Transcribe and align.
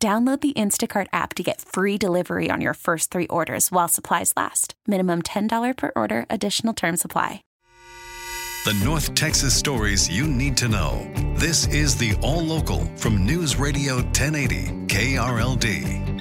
Download 0.00 0.40
the 0.40 0.52
Instacart 0.52 1.08
app 1.12 1.34
to 1.34 1.42
get 1.42 1.60
free 1.60 1.98
delivery 1.98 2.50
on 2.52 2.60
your 2.60 2.74
first 2.74 3.10
three 3.10 3.26
orders 3.26 3.72
while 3.72 3.88
supplies 3.88 4.32
last. 4.36 4.74
Minimum 4.86 5.22
$10 5.22 5.76
per 5.76 5.90
order, 5.96 6.24
additional 6.30 6.72
term 6.72 6.96
supply. 6.96 7.42
The 8.64 8.80
North 8.84 9.12
Texas 9.14 9.54
stories 9.54 10.08
you 10.08 10.28
need 10.28 10.56
to 10.58 10.68
know. 10.68 11.10
This 11.34 11.66
is 11.68 11.96
the 11.96 12.14
All 12.22 12.44
Local 12.44 12.84
from 12.96 13.24
News 13.24 13.56
Radio 13.56 13.96
1080 13.96 14.66
KRLD. 14.86 16.17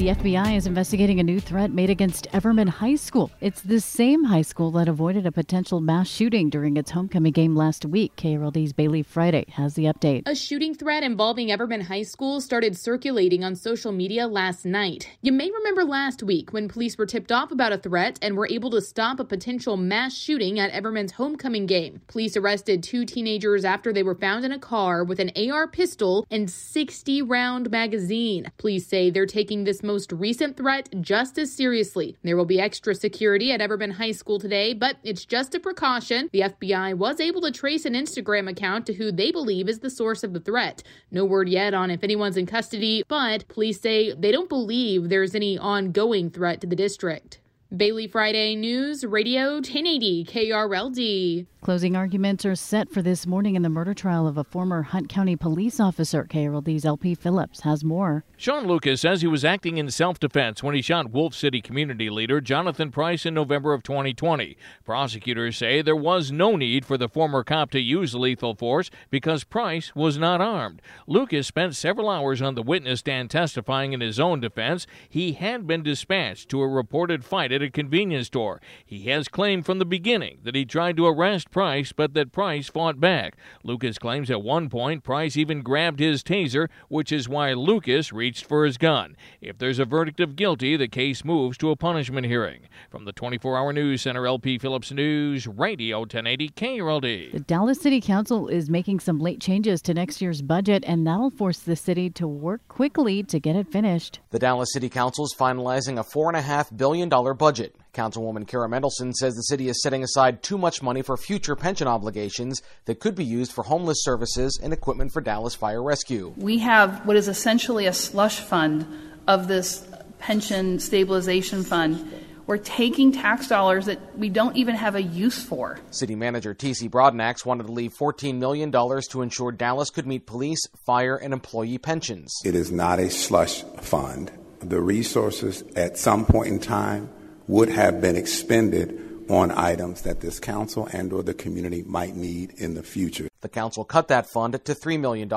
The 0.00 0.06
FBI 0.06 0.56
is 0.56 0.66
investigating 0.66 1.20
a 1.20 1.22
new 1.22 1.40
threat 1.40 1.72
made 1.72 1.90
against 1.90 2.26
Everman 2.32 2.70
High 2.70 2.94
School. 2.94 3.30
It's 3.42 3.60
the 3.60 3.80
same 3.80 4.24
high 4.24 4.40
school 4.40 4.70
that 4.70 4.88
avoided 4.88 5.26
a 5.26 5.30
potential 5.30 5.82
mass 5.82 6.08
shooting 6.08 6.48
during 6.48 6.78
its 6.78 6.90
homecoming 6.90 7.32
game 7.32 7.54
last 7.54 7.84
week. 7.84 8.16
KRLD's 8.16 8.72
Bailey 8.72 9.02
Friday 9.02 9.44
has 9.50 9.74
the 9.74 9.84
update. 9.84 10.22
A 10.24 10.34
shooting 10.34 10.74
threat 10.74 11.02
involving 11.02 11.48
Everman 11.48 11.82
High 11.82 12.04
School 12.04 12.40
started 12.40 12.78
circulating 12.78 13.44
on 13.44 13.54
social 13.54 13.92
media 13.92 14.26
last 14.26 14.64
night. 14.64 15.06
You 15.20 15.32
may 15.32 15.50
remember 15.50 15.84
last 15.84 16.22
week 16.22 16.54
when 16.54 16.66
police 16.66 16.96
were 16.96 17.04
tipped 17.04 17.30
off 17.30 17.52
about 17.52 17.74
a 17.74 17.76
threat 17.76 18.18
and 18.22 18.38
were 18.38 18.48
able 18.48 18.70
to 18.70 18.80
stop 18.80 19.20
a 19.20 19.24
potential 19.26 19.76
mass 19.76 20.16
shooting 20.16 20.58
at 20.58 20.72
Everman's 20.72 21.12
homecoming 21.12 21.66
game. 21.66 22.00
Police 22.06 22.38
arrested 22.38 22.82
two 22.82 23.04
teenagers 23.04 23.66
after 23.66 23.92
they 23.92 24.02
were 24.02 24.14
found 24.14 24.46
in 24.46 24.52
a 24.52 24.58
car 24.58 25.04
with 25.04 25.20
an 25.20 25.30
AR 25.36 25.68
pistol 25.68 26.26
and 26.30 26.50
60 26.50 27.20
round 27.20 27.70
magazine. 27.70 28.50
Police 28.56 28.86
say 28.86 29.10
they're 29.10 29.26
taking 29.26 29.64
this 29.64 29.82
most 29.90 30.12
recent 30.12 30.56
threat 30.56 30.88
just 31.00 31.36
as 31.36 31.52
seriously. 31.52 32.16
There 32.22 32.36
will 32.36 32.44
be 32.44 32.60
extra 32.60 32.94
security 32.94 33.50
at 33.50 33.58
Everman 33.58 33.90
High 33.90 34.12
School 34.12 34.38
today, 34.38 34.72
but 34.72 34.98
it's 35.02 35.24
just 35.24 35.52
a 35.56 35.58
precaution. 35.58 36.30
The 36.32 36.42
FBI 36.42 36.94
was 36.94 37.18
able 37.18 37.40
to 37.40 37.50
trace 37.50 37.84
an 37.84 37.94
Instagram 37.94 38.48
account 38.48 38.86
to 38.86 38.94
who 38.94 39.10
they 39.10 39.32
believe 39.32 39.68
is 39.68 39.80
the 39.80 39.90
source 39.90 40.22
of 40.22 40.32
the 40.32 40.38
threat. 40.38 40.84
No 41.10 41.24
word 41.24 41.48
yet 41.48 41.74
on 41.74 41.90
if 41.90 42.04
anyone's 42.04 42.36
in 42.36 42.46
custody, 42.46 43.02
but 43.08 43.48
police 43.48 43.80
say 43.80 44.14
they 44.14 44.30
don't 44.30 44.48
believe 44.48 45.08
there's 45.08 45.34
any 45.34 45.58
ongoing 45.58 46.30
threat 46.30 46.60
to 46.60 46.68
the 46.68 46.76
district. 46.76 47.40
Bailey 47.76 48.08
Friday 48.08 48.56
News, 48.56 49.04
Radio 49.04 49.52
1080 49.54 50.24
KRLD. 50.24 51.46
Closing 51.60 51.94
arguments 51.94 52.44
are 52.44 52.56
set 52.56 52.90
for 52.90 53.00
this 53.00 53.26
morning 53.26 53.54
in 53.54 53.62
the 53.62 53.68
murder 53.68 53.94
trial 53.94 54.26
of 54.26 54.38
a 54.38 54.42
former 54.42 54.82
Hunt 54.82 55.08
County 55.08 55.36
police 55.36 55.78
officer. 55.78 56.24
KRLD's 56.24 56.84
LP 56.84 57.14
Phillips 57.14 57.60
has 57.60 57.84
more. 57.84 58.24
Shaun 58.36 58.66
Lucas 58.66 59.02
says 59.02 59.20
he 59.20 59.28
was 59.28 59.44
acting 59.44 59.76
in 59.76 59.90
self 59.90 60.18
defense 60.18 60.62
when 60.62 60.74
he 60.74 60.82
shot 60.82 61.10
Wolfe 61.12 61.34
City 61.34 61.60
community 61.60 62.10
leader 62.10 62.40
Jonathan 62.40 62.90
Price 62.90 63.24
in 63.24 63.34
November 63.34 63.72
of 63.72 63.84
2020. 63.84 64.56
Prosecutors 64.84 65.58
say 65.58 65.80
there 65.80 65.94
was 65.94 66.32
no 66.32 66.56
need 66.56 66.86
for 66.86 66.96
the 66.96 67.10
former 67.10 67.44
cop 67.44 67.70
to 67.72 67.80
use 67.80 68.14
lethal 68.14 68.54
force 68.54 68.90
because 69.10 69.44
Price 69.44 69.94
was 69.94 70.18
not 70.18 70.40
armed. 70.40 70.80
Lucas 71.06 71.46
spent 71.46 71.76
several 71.76 72.08
hours 72.08 72.42
on 72.42 72.56
the 72.56 72.62
witness 72.62 73.00
stand 73.00 73.30
testifying 73.30 73.92
in 73.92 74.00
his 74.00 74.18
own 74.18 74.40
defense. 74.40 74.86
He 75.08 75.34
had 75.34 75.66
been 75.66 75.82
dispatched 75.82 76.48
to 76.48 76.62
a 76.62 76.66
reported 76.66 77.22
fight 77.22 77.52
at 77.60 77.68
a 77.68 77.70
convenience 77.70 78.28
store. 78.28 78.60
He 78.84 79.08
has 79.08 79.28
claimed 79.28 79.66
from 79.66 79.78
the 79.78 79.84
beginning 79.84 80.38
that 80.44 80.54
he 80.54 80.64
tried 80.64 80.96
to 80.96 81.06
arrest 81.06 81.50
Price, 81.50 81.92
but 81.92 82.14
that 82.14 82.32
Price 82.32 82.68
fought 82.68 83.00
back. 83.00 83.36
Lucas 83.62 83.98
claims 83.98 84.30
at 84.30 84.42
one 84.42 84.68
point 84.68 85.04
Price 85.04 85.36
even 85.36 85.62
grabbed 85.62 86.00
his 86.00 86.22
taser, 86.22 86.68
which 86.88 87.12
is 87.12 87.28
why 87.28 87.52
Lucas 87.52 88.12
reached 88.12 88.44
for 88.44 88.64
his 88.64 88.78
gun. 88.78 89.16
If 89.40 89.58
there's 89.58 89.78
a 89.78 89.84
verdict 89.84 90.20
of 90.20 90.36
guilty, 90.36 90.76
the 90.76 90.88
case 90.88 91.24
moves 91.24 91.58
to 91.58 91.70
a 91.70 91.76
punishment 91.76 92.26
hearing. 92.26 92.62
From 92.90 93.04
the 93.04 93.12
24 93.12 93.58
Hour 93.58 93.72
News 93.72 94.02
Center, 94.02 94.26
LP 94.26 94.58
Phillips 94.58 94.92
News, 94.92 95.46
Radio 95.46 96.00
1080 96.00 96.48
KRLD. 96.50 97.32
The 97.32 97.40
Dallas 97.40 97.80
City 97.80 98.00
Council 98.00 98.48
is 98.48 98.70
making 98.70 99.00
some 99.00 99.18
late 99.18 99.40
changes 99.40 99.82
to 99.82 99.94
next 99.94 100.20
year's 100.20 100.42
budget, 100.42 100.84
and 100.86 101.06
that'll 101.06 101.30
force 101.30 101.58
the 101.58 101.76
city 101.76 102.10
to 102.10 102.26
work 102.26 102.66
quickly 102.68 103.22
to 103.24 103.38
get 103.38 103.56
it 103.56 103.70
finished. 103.70 104.20
The 104.30 104.38
Dallas 104.38 104.72
City 104.72 104.88
Council 104.88 105.24
is 105.24 105.34
finalizing 105.38 105.98
a 105.98 106.04
$4.5 106.04 106.76
billion 106.76 107.08
budget. 107.08 107.49
Councilwoman 107.92 108.46
Cara 108.46 108.68
Mendelsohn 108.68 109.12
says 109.12 109.34
the 109.34 109.42
city 109.42 109.68
is 109.68 109.82
setting 109.82 110.02
aside 110.02 110.42
too 110.42 110.56
much 110.58 110.82
money 110.82 111.02
for 111.02 111.16
future 111.16 111.56
pension 111.56 111.88
obligations 111.88 112.62
that 112.84 113.00
could 113.00 113.14
be 113.14 113.24
used 113.24 113.52
for 113.52 113.64
homeless 113.64 114.02
services 114.02 114.58
and 114.62 114.72
equipment 114.72 115.12
for 115.12 115.20
Dallas 115.20 115.54
Fire 115.54 115.82
Rescue. 115.82 116.32
We 116.36 116.58
have 116.58 117.04
what 117.06 117.16
is 117.16 117.28
essentially 117.28 117.86
a 117.86 117.92
slush 117.92 118.40
fund 118.40 118.86
of 119.26 119.48
this 119.48 119.86
pension 120.18 120.78
stabilization 120.78 121.64
fund. 121.64 122.12
We're 122.46 122.58
taking 122.58 123.12
tax 123.12 123.46
dollars 123.46 123.86
that 123.86 124.18
we 124.18 124.28
don't 124.28 124.56
even 124.56 124.74
have 124.74 124.96
a 124.96 125.02
use 125.02 125.42
for. 125.42 125.78
City 125.90 126.16
Manager 126.16 126.52
T.C. 126.52 126.88
Broadnax 126.88 127.46
wanted 127.46 127.66
to 127.66 127.72
leave 127.72 127.94
$14 127.94 128.38
million 128.38 128.72
to 128.72 129.22
ensure 129.22 129.52
Dallas 129.52 129.90
could 129.90 130.06
meet 130.06 130.26
police, 130.26 130.60
fire, 130.84 131.16
and 131.16 131.32
employee 131.32 131.78
pensions. 131.78 132.34
It 132.44 132.56
is 132.56 132.72
not 132.72 132.98
a 132.98 133.08
slush 133.08 133.62
fund. 133.80 134.32
The 134.60 134.80
resources 134.80 135.62
at 135.76 135.96
some 135.96 136.26
point 136.26 136.48
in 136.48 136.58
time 136.58 137.08
would 137.50 137.68
have 137.68 138.00
been 138.00 138.14
expended 138.14 139.26
on 139.28 139.50
items 139.50 140.02
that 140.02 140.20
this 140.20 140.38
council 140.38 140.88
and 140.92 141.12
or 141.12 141.20
the 141.24 141.34
community 141.34 141.82
might 141.82 142.14
need 142.14 142.52
in 142.58 142.74
the 142.74 142.82
future. 142.82 143.28
The 143.40 143.48
council 143.48 143.84
cut 143.84 144.06
that 144.06 144.30
fund 144.32 144.52
to 144.52 144.74
$3 144.74 145.00
million. 145.00 145.28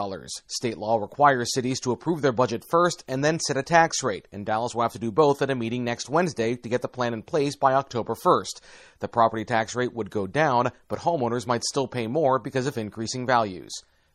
State 0.45 0.77
law 0.77 0.97
requires 0.97 1.53
cities 1.55 1.79
to 1.79 1.91
approve 1.91 2.21
their 2.21 2.31
budget 2.31 2.63
first 2.69 3.03
and 3.07 3.23
then 3.23 3.39
set 3.39 3.57
a 3.57 3.63
tax 3.63 4.03
rate, 4.03 4.27
and 4.31 4.45
Dallas 4.45 4.75
will 4.75 4.83
have 4.83 4.93
to 4.93 4.99
do 4.99 5.11
both 5.11 5.41
at 5.41 5.49
a 5.49 5.55
meeting 5.55 5.83
next 5.83 6.07
Wednesday 6.07 6.55
to 6.55 6.69
get 6.69 6.83
the 6.83 6.87
plan 6.87 7.13
in 7.13 7.23
place 7.23 7.55
by 7.55 7.73
October 7.73 8.13
1st. 8.13 8.61
The 8.99 9.07
property 9.07 9.43
tax 9.43 9.75
rate 9.75 9.93
would 9.93 10.11
go 10.11 10.27
down, 10.27 10.71
but 10.87 10.99
homeowners 10.99 11.47
might 11.47 11.63
still 11.63 11.87
pay 11.87 12.05
more 12.05 12.37
because 12.37 12.67
of 12.67 12.77
increasing 12.77 13.25
values. 13.25 13.71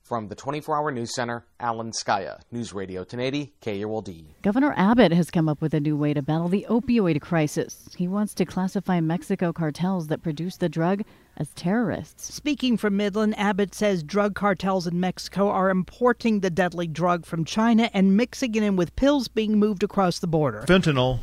From 0.08 0.28
the 0.28 0.34
24 0.34 0.74
Hour 0.74 0.90
News 0.90 1.14
Center, 1.14 1.44
Alan 1.60 1.92
Scaia, 1.92 2.40
News 2.50 2.72
Radio 2.72 3.02
1080, 3.02 3.52
KRLD. 3.60 4.24
Governor 4.40 4.72
Abbott 4.74 5.12
has 5.12 5.30
come 5.30 5.50
up 5.50 5.60
with 5.60 5.74
a 5.74 5.80
new 5.80 5.98
way 5.98 6.14
to 6.14 6.22
battle 6.22 6.48
the 6.48 6.64
opioid 6.70 7.20
crisis. 7.20 7.90
He 7.94 8.08
wants 8.08 8.32
to 8.36 8.46
classify 8.46 9.00
Mexico 9.00 9.52
cartels 9.52 10.06
that 10.06 10.22
produce 10.22 10.56
the 10.56 10.70
drug 10.70 11.02
as 11.36 11.50
terrorists. 11.50 12.32
Speaking 12.32 12.78
from 12.78 12.96
Midland, 12.96 13.38
Abbott 13.38 13.74
says 13.74 14.02
drug 14.02 14.34
cartels 14.34 14.86
in 14.86 14.98
Mexico 14.98 15.50
are 15.50 15.68
importing 15.68 16.40
the 16.40 16.48
deadly 16.48 16.86
drug 16.86 17.26
from 17.26 17.44
China 17.44 17.90
and 17.92 18.16
mixing 18.16 18.54
it 18.54 18.62
in 18.62 18.76
with 18.76 18.96
pills 18.96 19.28
being 19.28 19.58
moved 19.58 19.82
across 19.82 20.20
the 20.20 20.26
border. 20.26 20.64
Fentanyl 20.66 21.18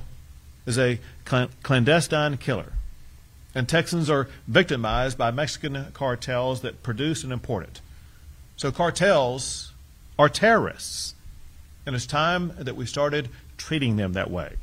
is 0.67 0.77
a 0.77 0.99
clandestine 1.63 2.37
killer, 2.37 2.73
and 3.55 3.67
Texans 3.67 4.11
are 4.11 4.29
victimized 4.47 5.17
by 5.17 5.31
Mexican 5.31 5.87
cartels 5.93 6.61
that 6.61 6.83
produce 6.83 7.23
and 7.23 7.33
import 7.33 7.63
it. 7.63 7.81
So 8.57 8.71
cartels 8.71 9.73
are 10.17 10.29
terrorists. 10.29 11.15
And 11.85 11.95
it's 11.95 12.05
time 12.05 12.53
that 12.57 12.75
we 12.75 12.85
started 12.85 13.29
treating 13.57 13.97
them 13.97 14.13
that 14.13 14.31
way. 14.31 14.55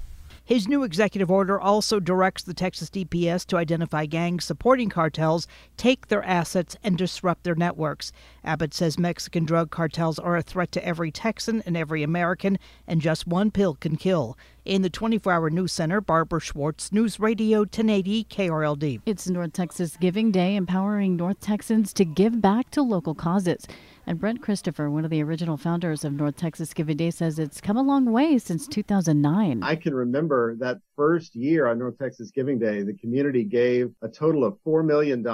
His 0.45 0.67
new 0.67 0.83
executive 0.83 1.31
order 1.31 1.61
also 1.61 2.01
directs 2.01 2.43
the 2.43 2.53
Texas 2.53 2.91
DPS 2.91 3.47
to 3.47 3.57
identify 3.57 4.07
gangs 4.07 4.45
supporting 4.45 4.89
cartels, 4.89 5.47
take 5.77 6.09
their 6.09 6.25
assets, 6.25 6.77
and 6.83 6.99
disrupt 6.99 7.45
their 7.45 7.55
networks. 7.55 8.11
Abbott 8.43 8.75
says 8.75 8.99
Mexican 8.99 9.45
drug 9.45 9.71
cartels 9.71 10.19
are 10.19 10.37
a 10.37 10.43
threat 10.43 10.73
to 10.73 10.85
every 10.85 11.13
Texan 11.13 11.63
and 11.65 11.77
every 11.77 12.03
American, 12.03 12.59
and 12.89 13.01
just 13.01 13.27
one 13.27 13.53
pill 13.53 13.75
can 13.77 13.97
kill. 13.97 14.37
In 14.65 14.83
the 14.83 14.91
24 14.91 15.33
hour 15.33 15.49
news 15.49 15.73
center, 15.73 16.00
Barbara 16.00 16.41
Schwartz, 16.41 16.91
News 16.91 17.21
Radio 17.21 17.61
1080 17.61 18.25
KRLD. 18.25 19.00
It's 19.06 19.29
North 19.29 19.53
Texas 19.53 19.97
Giving 19.97 20.33
Day, 20.33 20.56
empowering 20.56 21.17
North 21.17 21.38
Texans 21.41 21.93
to 21.95 22.05
give 22.05 22.41
back 22.41 22.71
to 22.71 22.83
local 22.83 23.15
causes. 23.15 23.67
And 24.06 24.19
Brent 24.19 24.43
Christopher, 24.43 24.90
one 24.90 25.04
of 25.04 25.10
the 25.10 25.22
original 25.22 25.56
founders 25.56 26.04
of 26.04 26.12
North 26.12 26.37
Texas 26.37 26.75
Giving 26.75 26.96
Day, 26.96 27.10
says 27.10 27.38
it's 27.38 27.60
come 27.60 27.76
a 27.76 27.82
long 27.82 28.06
way 28.06 28.37
since 28.37 28.66
2009. 28.66 29.62
I 29.62 29.76
can 29.76 29.94
remember 29.94 30.56
that 30.56 30.78
first 30.96 31.37
year 31.37 31.69
on 31.69 31.78
North 31.78 31.99
Texas 31.99 32.32
Giving 32.32 32.58
Day, 32.58 32.82
the 32.82 32.94
community 32.94 33.44
gave 33.44 33.93
a 34.02 34.08
total 34.08 34.44
of 34.44 34.58
$4 34.66 34.84
million. 34.84 35.25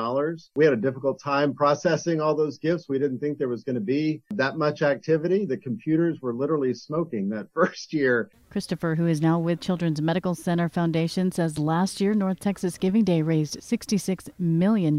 We 0.55 0.65
had 0.65 0.75
a 0.75 0.77
difficult 0.77 1.19
time 1.19 1.55
processing 1.55 2.21
all 2.21 2.35
those 2.35 2.59
gifts. 2.59 2.89
We 2.89 2.99
didn't 2.99 3.21
think 3.21 3.39
there 3.39 3.49
was 3.49 3.65
going 3.65 3.75
to 3.75 3.81
be 3.81 4.23
that 4.33 4.57
much 4.59 4.83
activity. 4.83 5.47
The 5.47 5.57
computers 5.57 6.21
were 6.21 6.35
literally 6.35 6.75
smoking 6.75 7.31
that 7.31 7.49
first 7.55 7.95
year. 7.95 8.31
Christopher, 8.51 8.95
who 8.95 9.07
is 9.07 9.23
now 9.23 9.39
with 9.39 9.61
Children's 9.61 10.03
Medical 10.03 10.35
Center 10.35 10.69
Foundation, 10.69 11.33
says 11.33 11.59
last 11.59 12.01
year 12.01 12.13
North 12.13 12.41
Texas 12.41 12.77
Giving 12.77 13.05
Day 13.05 13.23
raised 13.23 13.61
$66 13.61 14.29
million. 14.39 14.99